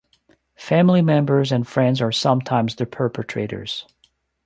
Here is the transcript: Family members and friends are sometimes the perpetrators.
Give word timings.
Family 0.57 1.03
members 1.03 1.51
and 1.51 1.67
friends 1.67 2.01
are 2.01 2.11
sometimes 2.11 2.73
the 2.75 2.87
perpetrators. 2.87 3.85